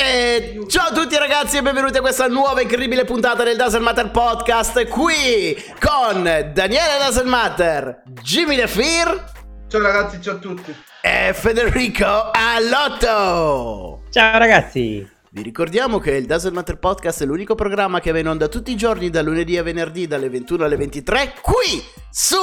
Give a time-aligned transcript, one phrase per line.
[0.00, 4.12] E ciao a tutti ragazzi e benvenuti a questa nuova incredibile puntata del Doesn't Matter
[4.12, 9.32] Podcast qui con Daniele Doesn't Matter, Jimmy Fear
[9.66, 16.54] Ciao ragazzi, ciao a tutti e Federico Allotto Ciao ragazzi vi ricordiamo che il Doesn't
[16.54, 19.64] Matter Podcast è l'unico programma che va in onda tutti i giorni da lunedì a
[19.64, 22.36] venerdì dalle 21 alle 23 qui su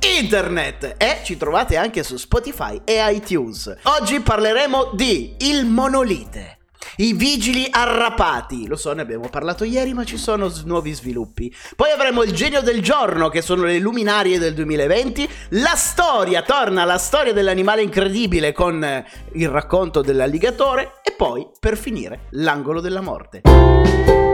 [0.00, 3.74] internet e ci trovate anche su Spotify e iTunes.
[3.84, 6.55] Oggi parleremo di il monolite.
[6.96, 11.54] I vigili arrapati, lo so, ne abbiamo parlato ieri, ma ci sono s- nuovi sviluppi.
[11.74, 15.28] Poi avremo il genio del giorno, che sono le luminarie del 2020.
[15.50, 21.00] La storia, torna la storia dell'animale incredibile con eh, il racconto dell'alligatore.
[21.02, 24.25] E poi, per finire, l'angolo della morte.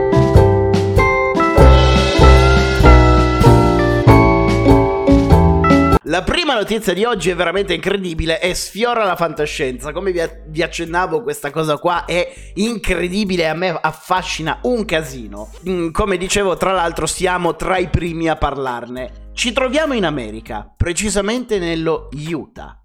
[6.07, 9.93] La prima notizia di oggi è veramente incredibile e sfiora la fantascienza.
[9.93, 15.49] Come vi, vi accennavo, questa cosa qua è incredibile e a me affascina un casino.
[15.69, 19.29] Mm, come dicevo, tra l'altro, siamo tra i primi a parlarne.
[19.31, 22.81] Ci troviamo in America, precisamente nello Utah,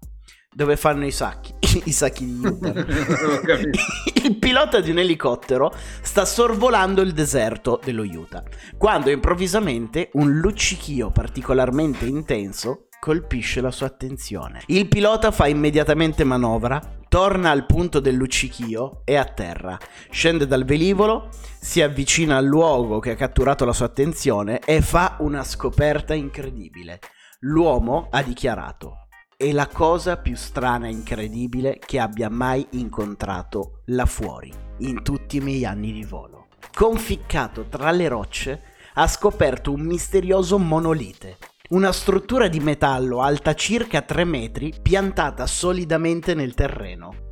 [0.49, 1.53] dove fanno i sacchi.
[1.83, 2.71] I sacchi di Utah.
[4.23, 8.43] Il pilota di un elicottero sta sorvolando il deserto dello Utah,
[8.77, 14.61] quando improvvisamente un luccichio particolarmente intenso colpisce la sua attenzione.
[14.67, 19.77] Il pilota fa immediatamente manovra, torna al punto del luccichio e atterra.
[20.09, 25.15] Scende dal velivolo, si avvicina al luogo che ha catturato la sua attenzione e fa
[25.19, 26.99] una scoperta incredibile.
[27.39, 29.05] L'uomo ha dichiarato
[29.41, 35.37] è la cosa più strana e incredibile che abbia mai incontrato là fuori, in tutti
[35.37, 36.47] i miei anni di volo.
[36.73, 38.61] Conficcato tra le rocce,
[38.95, 41.37] ha scoperto un misterioso monolite,
[41.69, 47.27] una struttura di metallo alta circa 3 metri piantata solidamente nel terreno.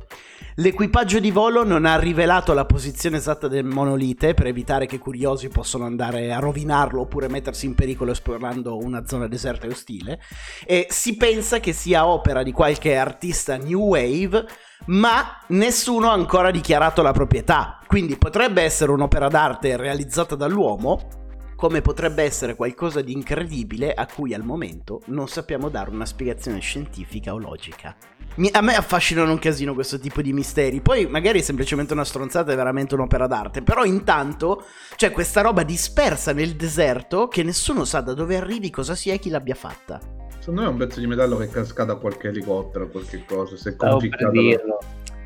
[0.56, 5.48] L'equipaggio di volo non ha rivelato la posizione esatta del monolite per evitare che curiosi
[5.48, 10.20] possano andare a rovinarlo oppure mettersi in pericolo esplorando una zona deserta e ostile
[10.66, 14.44] e si pensa che sia opera di qualche artista new wave
[14.86, 21.17] ma nessuno ha ancora dichiarato la proprietà quindi potrebbe essere un'opera d'arte realizzata dall'uomo
[21.58, 26.60] come potrebbe essere qualcosa di incredibile a cui al momento non sappiamo dare una spiegazione
[26.60, 27.96] scientifica o logica.
[28.36, 32.04] Mi- a me affascinano un casino questo tipo di misteri, poi magari è semplicemente una
[32.04, 37.84] stronzata, è veramente un'opera d'arte, però intanto c'è questa roba dispersa nel deserto che nessuno
[37.84, 39.98] sa da dove arrivi, cosa sia e chi l'abbia fatta.
[40.38, 43.56] Secondo me è un pezzo di metallo che è cascato a qualche elicottero, qualche cosa,
[43.56, 44.30] si è conficcato.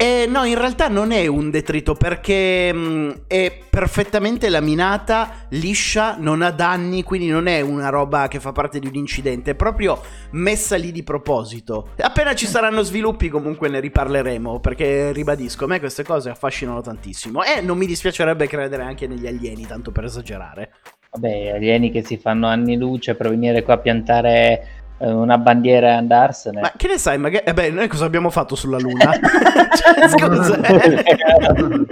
[0.02, 6.42] Eh, no, in realtà non è un detrito perché mh, è perfettamente laminata, liscia, non
[6.42, 10.00] ha danni, quindi non è una roba che fa parte di un incidente, è proprio
[10.32, 11.90] messa lì di proposito.
[11.98, 17.44] Appena ci saranno sviluppi comunque ne riparleremo, perché ribadisco, a me queste cose affascinano tantissimo
[17.44, 20.72] e non mi dispiacerebbe credere anche negli alieni, tanto per esagerare.
[21.12, 25.92] Vabbè, alieni che si fanno anni luce per venire qua a piantare una bandiera e
[25.92, 26.60] andarsene.
[26.60, 27.44] Ma che ne sai, magari...
[27.44, 29.12] Eh beh, noi cosa abbiamo fatto sulla Luna?
[29.74, 30.60] cioè, scusa.
[30.60, 31.04] eh.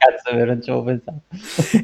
[0.00, 1.20] Cazzo, vero, non ci avevo pensato.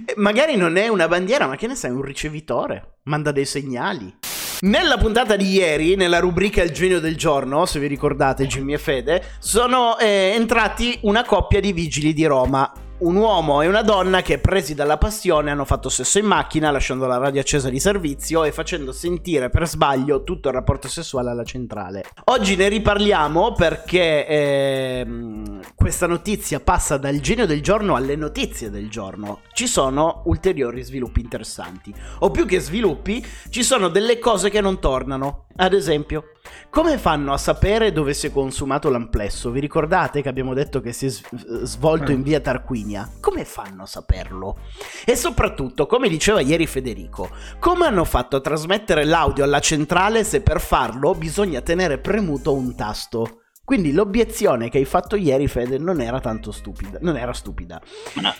[0.06, 2.98] Eh, Magari non è una bandiera, ma che ne sai, un ricevitore.
[3.04, 4.14] Manda dei segnali.
[4.60, 8.78] Nella puntata di ieri, nella rubrica Il genio del giorno, se vi ricordate Jimmy e
[8.78, 12.72] Fede, sono eh, entrati una coppia di vigili di Roma.
[12.98, 17.06] Un uomo e una donna che, presi dalla passione, hanno fatto sesso in macchina, lasciando
[17.06, 21.44] la radio accesa di servizio e facendo sentire per sbaglio tutto il rapporto sessuale alla
[21.44, 22.04] centrale.
[22.24, 28.88] Oggi ne riparliamo perché ehm, questa notizia passa dal genio del giorno alle notizie del
[28.88, 29.40] giorno.
[29.52, 31.94] Ci sono ulteriori sviluppi interessanti.
[32.20, 35.46] O più che sviluppi, ci sono delle cose che non tornano.
[35.56, 36.32] Ad esempio,
[36.68, 39.50] come fanno a sapere dove si è consumato l'amplesso?
[39.50, 43.10] Vi ricordate che abbiamo detto che si è s- svolto in via Tarquinia?
[43.20, 44.58] Come fanno a saperlo?
[45.04, 50.42] E soprattutto, come diceva ieri Federico, come hanno fatto a trasmettere l'audio alla centrale se
[50.42, 53.40] per farlo bisogna tenere premuto un tasto?
[53.66, 56.98] Quindi l'obiezione che hai fatto ieri, Fede, non era tanto stupida.
[57.00, 57.82] Non era stupida.
[58.22, 58.32] No,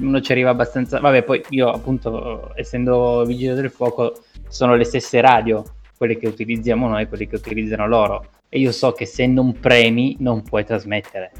[0.00, 0.98] uno ci arriva abbastanza.
[0.98, 5.62] Vabbè, poi io, appunto, essendo vigile del fuoco, sono le stesse radio,
[5.96, 8.26] quelle che utilizziamo noi, quelle che utilizzano loro.
[8.48, 11.30] E io so che se non premi, non puoi trasmettere.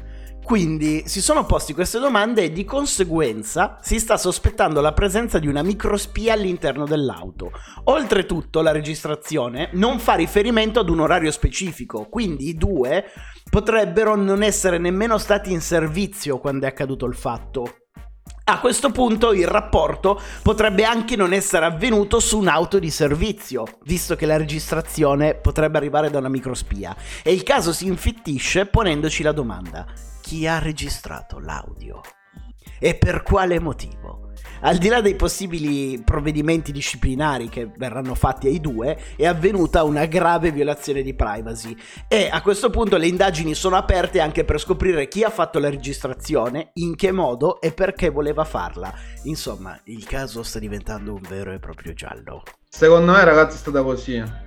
[0.43, 5.47] Quindi si sono posti queste domande e di conseguenza si sta sospettando la presenza di
[5.47, 7.51] una microspia all'interno dell'auto.
[7.85, 13.05] Oltretutto la registrazione non fa riferimento ad un orario specifico, quindi i due
[13.49, 17.86] potrebbero non essere nemmeno stati in servizio quando è accaduto il fatto.
[18.49, 24.15] A questo punto il rapporto potrebbe anche non essere avvenuto su un'auto di servizio, visto
[24.15, 26.95] che la registrazione potrebbe arrivare da una microspia.
[27.23, 29.85] E il caso si infittisce ponendoci la domanda:
[30.21, 31.99] chi ha registrato l'audio?
[32.79, 34.26] E per quale motivo?
[34.61, 40.05] Al di là dei possibili provvedimenti disciplinari che verranno fatti ai due, è avvenuta una
[40.05, 41.75] grave violazione di privacy
[42.07, 45.69] e a questo punto le indagini sono aperte anche per scoprire chi ha fatto la
[45.69, 48.93] registrazione, in che modo e perché voleva farla.
[49.23, 52.43] Insomma, il caso sta diventando un vero e proprio giallo.
[52.67, 54.46] Secondo me, ragazzi, è stata così.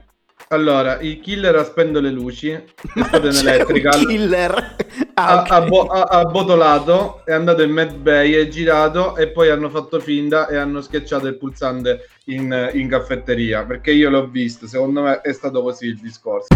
[0.53, 2.65] Allora, il killer ha spento le luci, è
[3.05, 4.77] stato in electrical, killer.
[5.15, 9.71] Ah, ha, ha- ha botolato, è andato in Mad Bay, è girato e poi hanno
[9.71, 13.65] fatto finta e hanno schiacciato il pulsante in, in caffetteria.
[13.65, 16.49] Perché io l'ho visto, secondo me è stato così il discorso.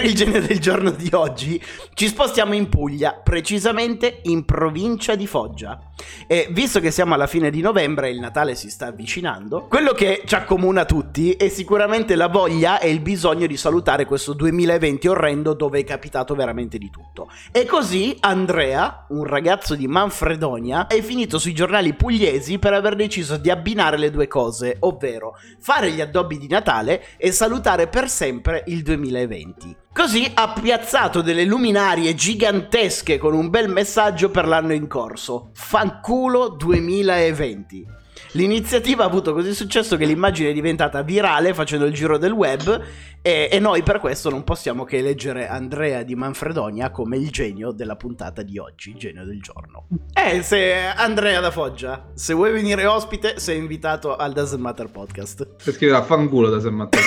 [0.00, 1.62] Per il genere del giorno di oggi
[1.92, 5.78] ci spostiamo in Puglia, precisamente in provincia di Foggia.
[6.26, 9.92] E visto che siamo alla fine di novembre e il Natale si sta avvicinando, quello
[9.92, 15.06] che ci accomuna tutti è sicuramente la voglia e il bisogno di salutare questo 2020
[15.06, 17.28] orrendo dove è capitato veramente di tutto.
[17.52, 23.36] E così Andrea, un ragazzo di Manfredonia, è finito sui giornali pugliesi per aver deciso
[23.36, 28.64] di abbinare le due cose, ovvero fare gli addobbi di Natale e salutare per sempre
[28.68, 29.88] il 2020.
[29.92, 35.50] Così ha piazzato delle luminarie gigantesche con un bel messaggio per l'anno in corso.
[35.52, 37.98] Fanculo 2020.
[38.32, 42.82] L'iniziativa ha avuto così successo che l'immagine è diventata virale facendo il giro del web
[43.22, 47.70] e, e noi per questo non possiamo che eleggere Andrea di Manfredonia come il genio
[47.70, 49.88] della puntata di oggi, il genio del giorno.
[50.14, 55.46] Eh, se Andrea da Foggia, se vuoi venire ospite sei invitato al Doesn't Matter podcast.
[55.62, 57.02] Per scrivere a fanculo da San Matteo.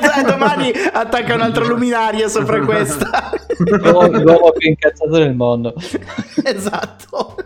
[0.00, 3.30] Dai, domani attacca un'altra luminaria sopra questa.
[3.58, 5.72] L'uomo l'uomo più incazzato del mondo.
[6.42, 7.36] esatto.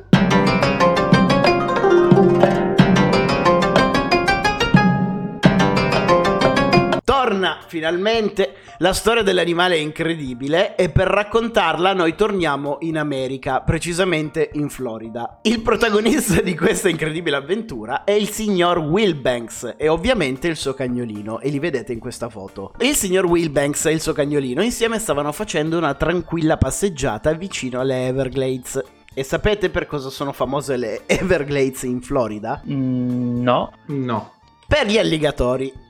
[7.41, 14.69] Torna finalmente la storia dell'animale incredibile e per raccontarla noi torniamo in America, precisamente in
[14.69, 15.39] Florida.
[15.41, 21.41] Il protagonista di questa incredibile avventura è il signor Wilbanks e ovviamente il suo cagnolino
[21.41, 22.75] e li vedete in questa foto.
[22.81, 28.07] Il signor Wilbanks e il suo cagnolino insieme stavano facendo una tranquilla passeggiata vicino alle
[28.07, 28.85] Everglades.
[29.15, 32.63] E sapete per cosa sono famose le Everglades in Florida?
[32.71, 33.73] Mm, no.
[33.87, 34.33] No.
[34.69, 35.89] Per gli alligatori.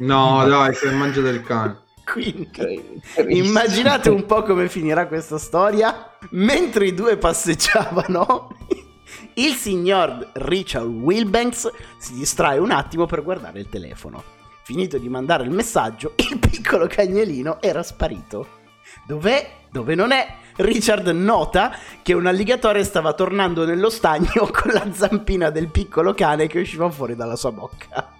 [0.00, 1.78] No, dai, se mangia del cane.
[2.10, 6.16] Quindi immaginate un po' come finirà questa storia.
[6.30, 8.56] Mentre i due passeggiavano,
[9.34, 14.22] il signor Richard Wilbanks si distrae un attimo per guardare il telefono.
[14.62, 18.58] Finito di mandare il messaggio, il piccolo cagnolino era sparito.
[19.06, 19.58] Dov'è?
[19.70, 20.36] Dove non è?
[20.56, 26.48] Richard nota che un alligatore stava tornando nello stagno con la zampina del piccolo cane
[26.48, 28.18] che usciva fuori dalla sua bocca.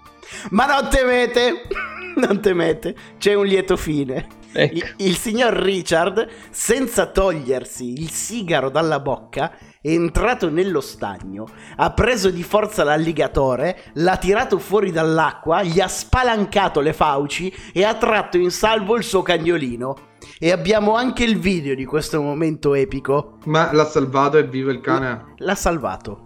[0.51, 1.67] Ma non temete,
[2.17, 4.39] non temete, c'è un lieto fine.
[4.53, 4.75] Ecco.
[4.75, 11.93] Il, il signor Richard, senza togliersi il sigaro dalla bocca, è entrato nello stagno, ha
[11.93, 17.95] preso di forza l'alligatore, l'ha tirato fuori dall'acqua, gli ha spalancato le fauci e ha
[17.95, 20.09] tratto in salvo il suo cagnolino.
[20.39, 23.39] E abbiamo anche il video di questo momento epico.
[23.47, 25.35] Ma l'ha salvato e vive il cane.
[25.37, 26.23] L'ha salvato.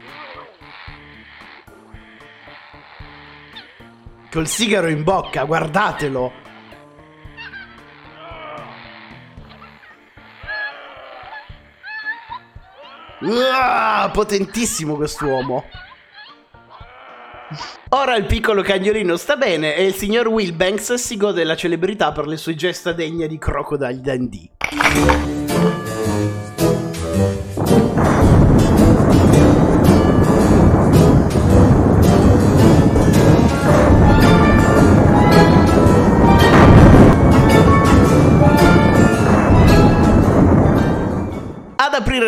[4.34, 6.32] Col sigaro in bocca, guardatelo.
[13.20, 15.62] Uah, potentissimo quest'uomo.
[17.90, 22.26] Ora il piccolo cagnolino sta bene e il signor Wilbanks si gode la celebrità per
[22.26, 25.33] le sue gesta degne di Crocodile Dundee.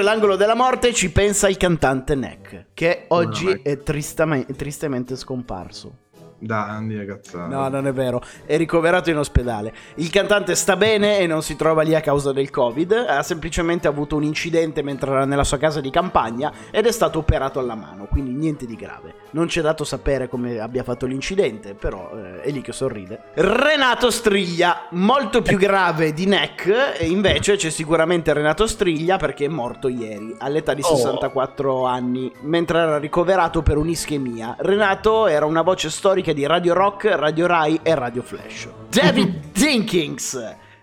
[0.07, 6.05] L'angolo della morte ci pensa il cantante Neck, che oggi è tristame- tristemente scomparso.
[6.39, 7.53] Dai, non dire cazzate.
[7.53, 9.73] No, non è vero, è ricoverato in ospedale.
[9.97, 13.89] Il cantante sta bene e non si trova lì a causa del Covid, ha semplicemente
[13.89, 17.75] avuto un incidente mentre era nella sua casa di campagna ed è stato operato alla
[17.75, 19.15] mano, quindi niente di grave.
[19.31, 23.25] Non ci è dato sapere come abbia fatto l'incidente, però eh, è lì che sorride.
[23.35, 29.49] Renato Striglia, molto più grave di Neck, e invece c'è sicuramente Renato Striglia perché è
[29.49, 30.95] morto ieri, all'età di Oh.
[30.97, 34.57] 64 anni, mentre era ricoverato per un'ischemia.
[34.61, 38.69] Renato era una voce storica di Radio Rock, Radio Rai e Radio Flash.
[38.89, 40.35] David Jenkins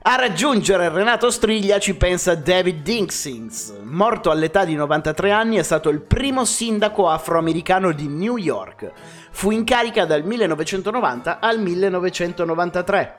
[0.02, 3.74] A raggiungere Renato Striglia ci pensa David Dingsings.
[3.84, 8.92] Morto all'età di 93 anni, è stato il primo sindaco afroamericano di New York.
[9.32, 13.18] Fu in carica dal 1990 al 1993.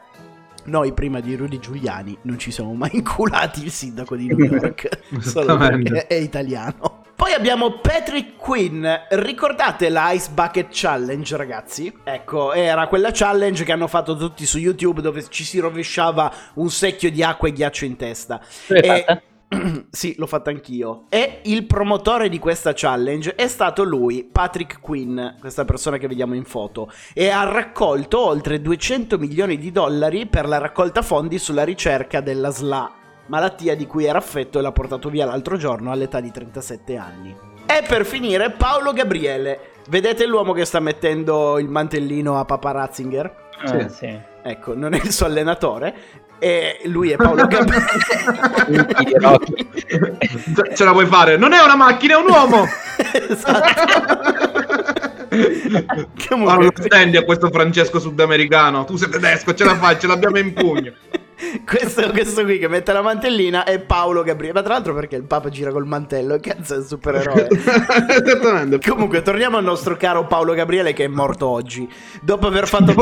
[0.66, 4.88] Noi prima di Rudy Giuliani non ci siamo mai inculati il sindaco di New York,
[5.20, 7.03] solo perché è italiano.
[7.14, 8.84] Poi abbiamo Patrick Quinn.
[9.10, 11.92] Ricordate l'Ice Bucket Challenge, ragazzi?
[12.02, 16.70] Ecco, era quella challenge che hanno fatto tutti su YouTube dove ci si rovesciava un
[16.70, 18.40] secchio di acqua e ghiaccio in testa.
[18.68, 19.22] E...
[19.90, 21.04] sì, l'ho fatta anch'io.
[21.08, 26.34] E il promotore di questa challenge è stato lui, Patrick Quinn, questa persona che vediamo
[26.34, 31.64] in foto, e ha raccolto oltre 200 milioni di dollari per la raccolta fondi sulla
[31.64, 32.92] ricerca della SLA,
[33.26, 37.36] malattia di cui era affetto e l'ha portato via l'altro giorno all'età di 37 anni.
[37.66, 39.72] E per finire Paolo Gabriele.
[39.88, 43.42] Vedete l'uomo che sta mettendo il mantellino a Papa Ratzinger?
[43.64, 44.18] Ah, sì.
[44.42, 45.94] Ecco, non è il suo allenatore.
[46.38, 47.86] E lui è Paolo Gabriele.
[50.74, 51.36] Ce la puoi fare?
[51.36, 52.64] Non è una macchina, è un uomo!
[53.28, 53.82] esatto.
[56.28, 56.54] Comunque...
[56.54, 58.84] Ma lo stendi a questo Francesco sudamericano.
[58.84, 60.92] Tu sei tedesco, ce la fai, ce l'abbiamo in pugno.
[61.64, 64.54] questo, questo, qui che mette la mantellina è Paolo Gabriele.
[64.54, 66.38] Ma tra l'altro perché il Papa gira col mantello?
[66.40, 67.48] Cazzo, è un supereroe.
[68.86, 71.88] Comunque, torniamo al nostro caro Paolo Gabriele che è morto oggi.
[72.20, 72.92] Dopo aver fatto.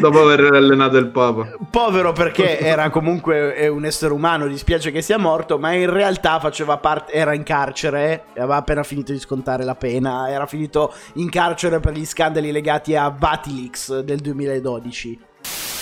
[0.00, 1.50] Dopo aver allenato il Papa.
[1.70, 6.76] Povero perché era comunque un essere umano, dispiace che sia morto, ma in realtà faceva
[6.78, 11.80] parte, era in carcere, aveva appena finito di scontare la pena, era finito in carcere
[11.80, 15.26] per gli scandali legati a Vatilix del 2012.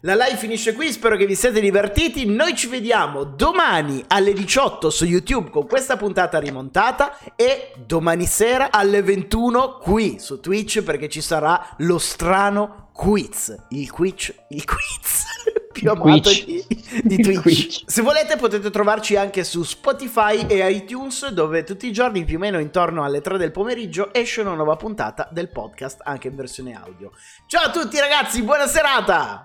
[0.07, 2.27] La live finisce qui, spero che vi siate divertiti.
[2.27, 8.71] Noi ci vediamo domani alle 18 su YouTube con questa puntata rimontata e domani sera
[8.71, 13.53] alle 21 qui su Twitch perché ci sarà lo strano quiz.
[13.71, 15.25] Il quiz, il quiz
[15.73, 16.65] più amato di,
[17.03, 17.43] di Twitch.
[17.43, 17.83] Twitch.
[17.87, 22.39] Se volete potete trovarci anche su Spotify e iTunes dove tutti i giorni più o
[22.39, 26.81] meno intorno alle 3 del pomeriggio esce una nuova puntata del podcast anche in versione
[26.81, 27.11] audio.
[27.47, 29.45] Ciao a tutti ragazzi, buona serata!